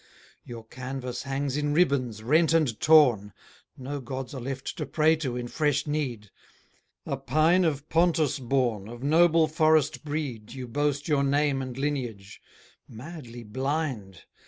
Your 0.43 0.65
canvass 0.65 1.21
hangs 1.21 1.55
in 1.55 1.75
ribbons, 1.75 2.23
rent 2.23 2.53
and 2.55 2.79
torn; 2.79 3.33
No 3.77 3.99
gods 4.01 4.33
are 4.33 4.41
left 4.41 4.75
to 4.79 4.87
pray 4.87 5.15
to 5.17 5.37
in 5.37 5.47
fresh 5.47 5.85
need. 5.85 6.31
A 7.05 7.15
pine 7.17 7.63
of 7.63 7.87
Pontus 7.87 8.39
born 8.39 8.87
Of 8.87 9.03
noble 9.03 9.47
forest 9.47 10.03
breed, 10.03 10.53
You 10.53 10.67
boast 10.67 11.07
your 11.07 11.23
name 11.23 11.61
and 11.61 11.77
lineage 11.77 12.41
madly 12.87 13.43
blind! 13.43 14.23